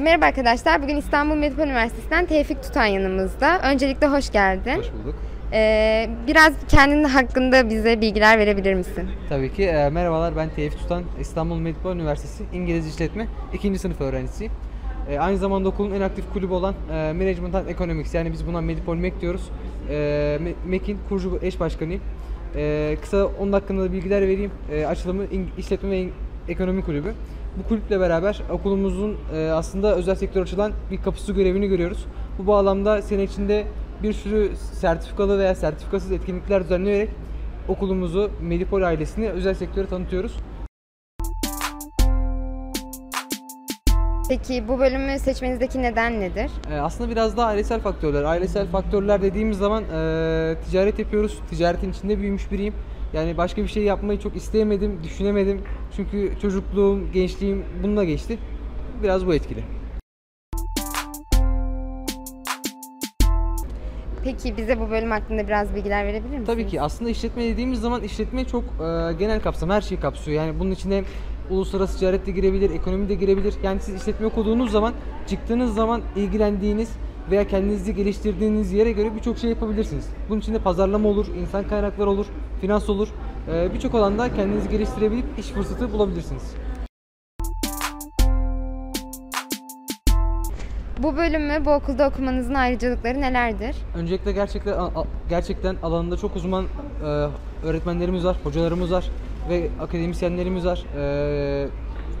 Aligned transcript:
Merhaba 0.00 0.24
arkadaşlar. 0.24 0.82
Bugün 0.82 0.96
İstanbul 0.96 1.34
Medipol 1.36 1.62
Üniversitesi'nden 1.64 2.26
Tevfik 2.26 2.62
Tutan 2.62 2.84
yanımızda. 2.86 3.60
Öncelikle 3.72 4.06
hoş 4.06 4.32
geldin. 4.32 4.76
Hoş 4.76 4.92
bulduk. 4.92 5.14
Ee, 5.52 6.10
biraz 6.26 6.52
kendin 6.68 7.04
hakkında 7.04 7.70
bize 7.70 8.00
bilgiler 8.00 8.38
verebilir 8.38 8.74
misin? 8.74 9.10
Tabii 9.28 9.52
ki. 9.52 9.64
e, 9.64 9.90
merhabalar 9.90 10.36
ben 10.36 10.48
Tevfik 10.56 10.78
Tutan. 10.78 11.04
İstanbul 11.20 11.58
Medipol 11.58 11.94
Üniversitesi 11.96 12.44
İngiliz 12.52 12.86
İşletme 12.86 13.26
2. 13.52 13.78
sınıf 13.78 14.00
öğrencisiyim. 14.00 14.52
E, 15.08 15.18
aynı 15.18 15.38
zamanda 15.38 15.68
okulun 15.68 15.90
en 15.90 16.00
aktif 16.00 16.32
kulübü 16.32 16.52
olan 16.52 16.74
e, 16.92 17.12
Management 17.12 17.54
and 17.54 17.68
Economics 17.68 18.14
yani 18.14 18.32
biz 18.32 18.46
buna 18.46 18.60
Medipol 18.60 18.96
MEC 18.96 19.20
diyoruz. 19.20 19.50
E, 19.90 19.94
Me- 20.42 20.54
MEC'in 20.66 20.98
kurucu 21.08 21.38
eş 21.42 21.60
başkanıyım. 21.60 22.00
E, 22.56 22.96
kısa 23.02 23.26
10 23.26 23.52
dakikada 23.52 23.92
bilgiler 23.92 24.22
vereyim. 24.22 24.50
E, 24.72 24.86
açılımı 24.86 25.22
İşletme 25.58 25.90
ve 25.90 26.08
Ekonomi 26.48 26.82
Kulübü. 26.84 27.12
Bu 27.58 27.68
kulüple 27.68 28.00
beraber 28.00 28.42
okulumuzun 28.50 29.16
e, 29.34 29.50
aslında 29.50 29.96
özel 29.96 30.14
sektör 30.14 30.42
açılan 30.42 30.72
bir 30.90 31.02
kapısı 31.02 31.32
görevini 31.32 31.68
görüyoruz. 31.68 32.06
Bu 32.38 32.46
bağlamda 32.46 33.02
sene 33.02 33.22
içinde 33.22 33.64
bir 34.02 34.12
sürü 34.12 34.50
sertifikalı 34.56 35.38
veya 35.38 35.54
sertifikasız 35.54 36.12
etkinlikler 36.12 36.64
düzenleyerek 36.64 37.08
okulumuzu, 37.68 38.30
Medipol 38.42 38.82
ailesini 38.82 39.30
özel 39.30 39.54
sektöre 39.54 39.86
tanıtıyoruz. 39.86 40.36
Peki 44.28 44.68
bu 44.68 44.78
bölümü 44.78 45.18
seçmenizdeki 45.18 45.82
neden 45.82 46.20
nedir? 46.20 46.50
Ee, 46.72 46.74
aslında 46.74 47.10
biraz 47.10 47.36
daha 47.36 47.46
ailesel 47.46 47.80
faktörler. 47.80 48.24
Ailesel 48.24 48.66
faktörler 48.66 49.22
dediğimiz 49.22 49.58
zaman 49.58 49.84
e, 49.84 50.56
ticaret 50.70 50.98
yapıyoruz. 50.98 51.38
Ticaretin 51.50 51.90
içinde 51.92 52.18
büyümüş 52.18 52.52
biriyim. 52.52 52.74
Yani 53.12 53.36
başka 53.36 53.62
bir 53.62 53.68
şey 53.68 53.82
yapmayı 53.82 54.18
çok 54.18 54.36
isteyemedim, 54.36 55.00
düşünemedim. 55.04 55.62
Çünkü 55.96 56.32
çocukluğum, 56.42 57.12
gençliğim 57.12 57.64
bununla 57.82 58.04
geçti. 58.04 58.38
Biraz 59.02 59.26
bu 59.26 59.34
etkili. 59.34 59.64
Peki 64.24 64.56
bize 64.56 64.80
bu 64.80 64.90
bölüm 64.90 65.10
hakkında 65.10 65.46
biraz 65.46 65.74
bilgiler 65.74 66.06
verebilir 66.06 66.30
misin? 66.38 66.44
Tabii 66.44 66.66
ki 66.66 66.80
aslında 66.80 67.10
işletme 67.10 67.44
dediğimiz 67.44 67.80
zaman 67.80 68.02
işletme 68.02 68.44
çok 68.44 68.64
e, 68.64 69.12
genel 69.18 69.40
kapsam, 69.40 69.70
her 69.70 69.80
şeyi 69.80 70.00
kapsıyor. 70.00 70.42
Yani 70.42 70.60
bunun 70.60 70.70
içine 70.70 71.04
uluslararası 71.50 71.98
ticaret 71.98 72.26
de 72.26 72.30
girebilir, 72.30 72.70
ekonomi 72.70 73.08
de 73.08 73.14
girebilir. 73.14 73.54
Yani 73.62 73.80
siz 73.80 73.94
işletme 73.94 74.26
okuduğunuz 74.26 74.70
zaman, 74.72 74.92
çıktığınız 75.26 75.74
zaman 75.74 76.02
ilgilendiğiniz 76.16 76.90
veya 77.30 77.48
kendinizi 77.48 77.94
geliştirdiğiniz 77.94 78.72
yere 78.72 78.92
göre 78.92 79.14
birçok 79.16 79.38
şey 79.38 79.50
yapabilirsiniz. 79.50 80.08
Bunun 80.28 80.40
içinde 80.40 80.58
pazarlama 80.58 81.08
olur, 81.08 81.26
insan 81.40 81.68
kaynakları 81.68 82.10
olur, 82.10 82.26
finans 82.60 82.88
olur. 82.88 83.08
E, 83.52 83.74
birçok 83.74 83.94
alanda 83.94 84.34
kendinizi 84.34 84.68
geliştirebilip 84.68 85.24
iş 85.38 85.46
fırsatı 85.46 85.92
bulabilirsiniz. 85.92 86.54
Bu 91.02 91.16
bölümü 91.16 91.64
bu 91.64 91.70
okulda 91.70 92.08
okumanızın 92.08 92.54
ayrıcalıkları 92.54 93.20
nelerdir? 93.20 93.76
Öncelikle 93.96 94.32
gerçekten 94.32 94.74
gerçekten 95.28 95.76
alanında 95.82 96.16
çok 96.16 96.36
uzman 96.36 96.64
e, 96.64 97.28
öğretmenlerimiz 97.66 98.24
var, 98.24 98.36
hocalarımız 98.44 98.92
var 98.92 99.10
ve 99.48 99.68
akademisyenlerimiz 99.80 100.66
var. 100.66 100.84
E, 100.98 101.68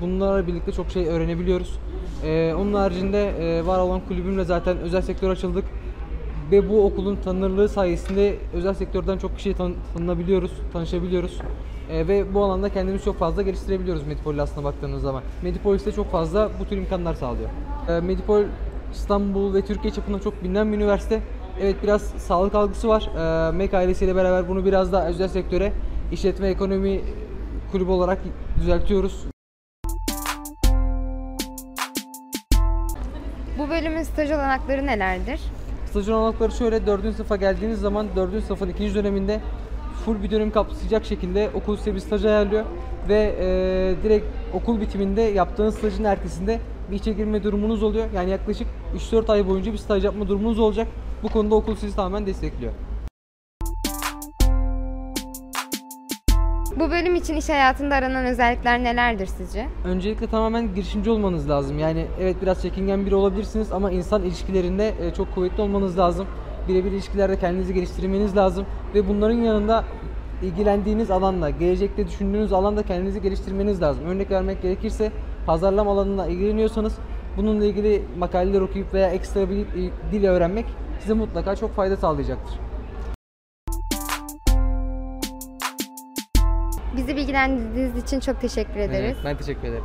bunlarla 0.00 0.46
birlikte 0.46 0.72
çok 0.72 0.90
şey 0.90 1.08
öğrenebiliyoruz. 1.08 1.78
E, 2.24 2.54
onun 2.58 2.74
haricinde 2.74 3.28
e, 3.28 3.66
var 3.66 3.78
olan 3.78 4.00
kulübümle 4.08 4.44
zaten 4.44 4.78
özel 4.78 5.02
sektör 5.02 5.30
açıldık 5.30 5.64
ve 6.50 6.68
bu 6.68 6.84
okulun 6.86 7.16
tanınırlığı 7.24 7.68
sayesinde 7.68 8.36
özel 8.54 8.74
sektörden 8.74 9.18
çok 9.18 9.36
kişiye 9.36 9.54
tan- 9.54 9.74
tanınabiliyoruz, 9.94 10.52
tanışabiliyoruz. 10.72 11.38
E, 11.90 12.08
ve 12.08 12.34
bu 12.34 12.44
alanda 12.44 12.68
kendimizi 12.68 13.04
çok 13.04 13.18
fazla 13.18 13.42
geliştirebiliyoruz 13.42 14.06
Medipol 14.06 14.38
aslına 14.38 14.64
baktığınız 14.64 15.02
zaman. 15.02 15.22
Medipol 15.42 15.74
ise 15.74 15.92
çok 15.92 16.10
fazla 16.12 16.50
bu 16.60 16.64
tür 16.64 16.76
imkanlar 16.76 17.14
sağlıyor. 17.14 17.48
E, 17.88 18.00
Medipol 18.00 18.42
İstanbul 18.92 19.54
ve 19.54 19.62
Türkiye 19.62 19.92
çapında 19.92 20.20
çok 20.20 20.42
bilinen 20.42 20.72
bir 20.72 20.76
üniversite. 20.76 21.20
Evet 21.60 21.76
biraz 21.82 22.02
sağlık 22.02 22.54
algısı 22.54 22.88
var. 22.88 23.10
E, 23.48 23.52
MEK 23.52 23.74
ailesiyle 23.74 24.16
beraber 24.16 24.48
bunu 24.48 24.64
biraz 24.64 24.92
daha 24.92 25.08
özel 25.08 25.28
sektöre 25.28 25.72
işletme 26.12 26.48
ekonomi 26.48 27.00
kulübü 27.72 27.90
olarak 27.90 28.18
düzeltiyoruz. 28.60 29.26
Bu 33.58 33.70
bölümün 33.70 34.02
staj 34.02 34.30
olanakları 34.30 34.86
nelerdir? 34.86 35.40
Staj 35.90 36.08
olanakları 36.08 36.52
şöyle 36.52 36.86
4. 36.86 37.14
sınıfa 37.14 37.36
geldiğiniz 37.36 37.80
zaman 37.80 38.06
4. 38.16 38.44
sınıfın 38.44 38.68
ikinci 38.68 38.94
döneminde 38.94 39.40
full 40.04 40.22
bir 40.22 40.30
dönem 40.30 40.50
kapsayacak 40.50 41.04
şekilde 41.04 41.50
okul 41.54 41.76
size 41.76 41.94
bir 41.94 42.00
staj 42.00 42.24
ayarlıyor 42.24 42.64
ve 43.08 43.34
e, 43.38 43.46
direkt 44.02 44.26
okul 44.54 44.80
bitiminde 44.80 45.20
yaptığınız 45.20 45.74
stajın 45.74 46.04
ertesinde 46.04 46.60
bir 46.90 47.00
işe 47.00 47.12
girme 47.12 47.42
durumunuz 47.42 47.82
oluyor. 47.82 48.06
Yani 48.14 48.30
yaklaşık 48.30 48.66
3-4 48.96 49.32
ay 49.32 49.48
boyunca 49.48 49.72
bir 49.72 49.78
staj 49.78 50.04
yapma 50.04 50.28
durumunuz 50.28 50.58
olacak. 50.58 50.88
Bu 51.22 51.28
konuda 51.28 51.54
okul 51.54 51.76
sizi 51.76 51.96
tamamen 51.96 52.26
destekliyor. 52.26 52.72
Bu 56.78 56.90
bölüm 56.90 57.14
için 57.14 57.36
iş 57.36 57.48
hayatında 57.48 57.94
aranan 57.94 58.24
özellikler 58.24 58.84
nelerdir 58.84 59.26
sizce? 59.26 59.66
Öncelikle 59.84 60.26
tamamen 60.26 60.74
girişimci 60.74 61.10
olmanız 61.10 61.48
lazım. 61.48 61.78
Yani 61.78 62.06
evet 62.20 62.36
biraz 62.42 62.62
çekingen 62.62 63.06
biri 63.06 63.14
olabilirsiniz 63.14 63.72
ama 63.72 63.90
insan 63.90 64.22
ilişkilerinde 64.22 64.94
e, 65.00 65.14
çok 65.14 65.34
kuvvetli 65.34 65.62
olmanız 65.62 65.98
lazım. 65.98 66.26
Birebir 66.68 66.92
ilişkilerde 66.92 67.38
kendinizi 67.38 67.74
geliştirmeniz 67.74 68.36
lazım 68.36 68.66
ve 68.94 69.08
bunların 69.08 69.36
yanında 69.36 69.84
ilgilendiğiniz 70.42 71.10
alanda, 71.10 71.50
gelecekte 71.50 72.06
düşündüğünüz 72.06 72.52
alanda 72.52 72.82
kendinizi 72.82 73.22
geliştirmeniz 73.22 73.82
lazım. 73.82 74.06
Örnek 74.06 74.30
vermek 74.30 74.62
gerekirse 74.62 75.12
pazarlama 75.46 75.92
alanına 75.92 76.26
ilgileniyorsanız 76.26 76.98
bununla 77.36 77.64
ilgili 77.64 78.02
makaleler 78.18 78.60
okuyup 78.60 78.94
veya 78.94 79.10
ekstra 79.10 79.50
bir 79.50 79.60
e, 79.60 79.90
dil 80.12 80.24
öğrenmek 80.24 80.66
size 81.00 81.14
mutlaka 81.14 81.56
çok 81.56 81.70
fayda 81.74 81.96
sağlayacaktır. 81.96 82.58
Bizi 86.96 87.16
bilgilendirdiğiniz 87.16 88.04
için 88.04 88.20
çok 88.20 88.40
teşekkür 88.40 88.76
ederiz. 88.80 89.16
ben 89.24 89.36
teşekkür 89.36 89.68
ederim. 89.68 89.84